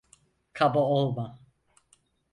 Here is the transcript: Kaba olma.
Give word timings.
Kaba 0.53 0.79
olma. 0.79 1.39